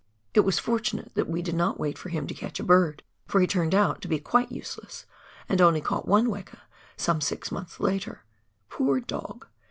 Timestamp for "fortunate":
0.57-1.13